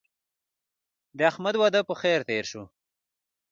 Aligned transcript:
د 1.17 1.19
احمد 1.31 1.55
واده 1.61 1.81
په 1.89 1.93
خیر 2.01 2.19
تېر 2.29 2.45
شو. 2.51 2.63